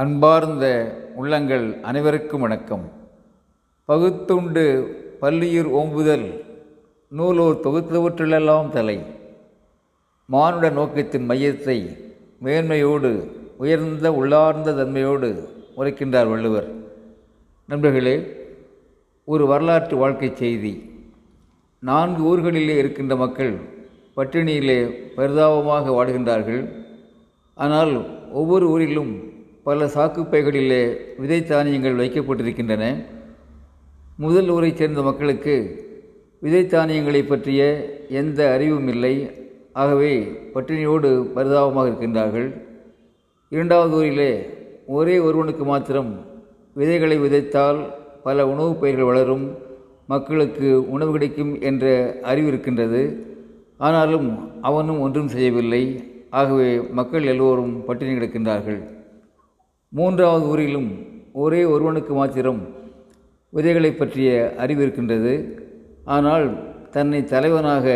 [0.00, 0.64] அன்பார்ந்த
[1.14, 2.84] உள்ளங்கள் அனைவருக்கும் வணக்கம்.
[3.84, 4.64] பகுத்துண்டு
[5.20, 6.26] பல்லுயிர் ஓம்புதல்
[7.08, 9.02] நூலோர் தொகுத்தவற்றிலெல்லாம் தலை.
[10.26, 11.76] மானுட நோக்கத்தின் மையத்தை
[12.44, 13.10] மேன்மையோடு
[13.58, 15.30] உயர்ந்த உள்ளார்ந்த தன்மையோடு
[15.76, 16.68] உரைக்கின்றார் வள்ளுவர்.
[17.66, 18.16] நண்பர்களே
[19.24, 20.74] ஒரு வரலாற்று வாழ்க்கை செய்தி.
[21.80, 23.54] நான்கு ஊர்களிலே இருக்கின்ற மக்கள்
[24.16, 24.78] பட்டினியிலே
[25.16, 26.62] பரிதாபமாக வாடுகின்றார்கள்.
[27.54, 27.94] ஆனால்
[28.32, 29.36] ஒவ்வொரு ஊரிலும்
[29.68, 33.04] பல சாக்குப்பைகளிலே விதை தானியங்கள் வைக்கப்பட்டிருக்கின்றன.
[34.16, 35.84] முதல் ஊரைச் சேர்ந்த மக்களுக்கு
[36.38, 39.30] விதை தானியங்களை பற்றிய எந்த அறிவும் இல்லை.
[39.72, 42.62] ஆகவே பட்டினியோடு பரிதாபமாக இருக்கின்றார்கள்.
[43.48, 44.50] இரண்டாவது ஊரிலே
[44.86, 46.26] ஒரே ஒருவனுக்கு மாத்திரம்
[46.74, 47.84] விதைகளை விதைத்தால்
[48.22, 49.58] பல உணவுப் பயிர்கள் வளரும்
[50.06, 53.26] மக்களுக்கு உணவு கிடைக்கும் என்ற அறிவு இருக்கின்றது.
[53.76, 56.04] ஆனாலும் அவனும் ஒன்றும் செய்யவில்லை.
[56.30, 58.97] ஆகவே மக்கள் எல்லோரும் பட்டினி கிடக்கின்றார்கள்.
[59.90, 60.88] மூன்றாவது ஊரிலும்
[61.32, 62.58] ஒரே ஒருவனுக்கு மாத்திரம்
[63.50, 65.32] விதைகளை பற்றிய அறிவு இருக்கின்றது.
[66.04, 66.46] ஆனால்
[66.90, 67.86] தன்னை தலைவனாக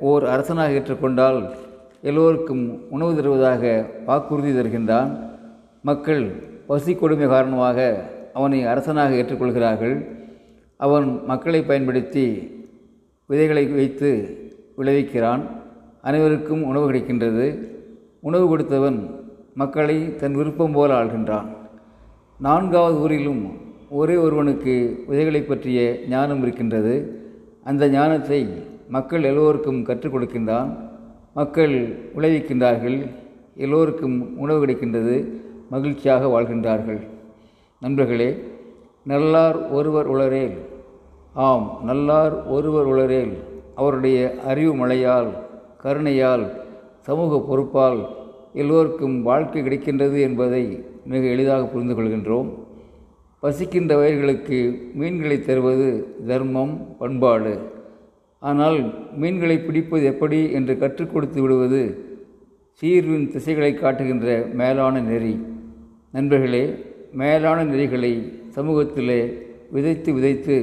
[0.00, 1.38] ஓர் அரசனாக ஏற்றுக்கொண்டால்
[2.02, 5.10] எல்லோருக்கும் உணவு தருவதாக வாக்குறுதி தருகின்றான்.
[5.82, 6.24] மக்கள்
[6.66, 7.78] பசி கொடுமை காரணமாக
[8.32, 9.96] அவனை அரசனாக ஏற்றுக்கொள்கிறார்கள்.
[10.76, 12.26] அவன் மக்களை பயன்படுத்தி
[13.26, 14.10] விதைகளை வைத்து
[14.78, 15.42] விளைவிக்கிறான்.
[16.02, 17.46] அனைவருக்கும் உணவு கிடைக்கின்றது.
[18.20, 18.98] உணவு கொடுத்தவன்
[19.56, 21.46] மக்களை தன் விருப்பம் போல ஆள்கின்றான்.
[22.38, 23.52] நான்காவது ஊரிலும்
[23.90, 26.94] ஒரே ஒருவனுக்கு உதைகளை பற்றிய ஞானம் இருக்கின்றது.
[27.64, 28.46] அந்த ஞானத்தை
[28.88, 30.76] மக்கள் எல்லோருக்கும் கற்றுக் கொடுக்கின்றான்.
[31.34, 31.74] மக்கள்
[32.16, 33.10] விளைவிக்கின்றார்கள்.
[33.56, 35.26] எல்லோருக்கும் உணவு கிடைக்கின்றது.
[35.70, 37.00] மகிழ்ச்சியாக வாழ்கின்றார்கள்.
[37.80, 38.44] நண்பர்களே
[39.02, 40.56] நல்லார் ஒருவர் உளரேல்.
[41.32, 43.32] ஆம் நல்லார் ஒருவர் உளரேல்.
[43.74, 45.28] அவருடைய அறிவு மழையால்
[45.82, 46.46] கருணையால்
[47.00, 48.06] சமூக பொறுப்பால்
[48.56, 52.48] எல்லோருக்கும் வாழ்க்கை கிடைக்கின்றது என்பதை மிக எளிதாக புரிந்து கொள்கின்றோம்.
[53.40, 54.58] பசிக்கின்ற வயல்களுக்கு
[54.94, 55.88] மீன்களை தருவது
[56.26, 57.54] தர்மம் பண்பாடு.
[58.38, 58.78] ஆனால்
[59.16, 61.82] மீன்களை பிடிப்பது எப்படி என்று கற்றுக் கொடுத்து விடுவது
[62.80, 65.34] சீர்வின் திசைகளை காட்டுகின்ற மேலான நெறி.
[66.12, 66.64] நண்பர்களே
[67.12, 68.12] மேலான நெறிகளை
[68.56, 69.20] சமூகத்திலே
[69.70, 70.56] விதைத்து விதைத்து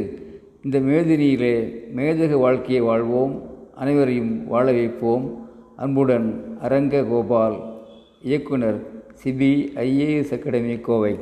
[0.64, 1.56] இந்த மேதினியிலே
[1.96, 3.34] மேதக வாழ்க்கையை வாழ்வோம்.
[3.76, 5.48] அனைவரையும் வாழ வைப்போம்.
[5.76, 6.28] அன்புடன்
[6.62, 7.58] அரங்க கோபால்
[8.28, 8.78] இயக்குனர்
[9.22, 9.50] சிபி
[9.86, 11.14] ஐஏஎஸ் அகாடமி கோவை.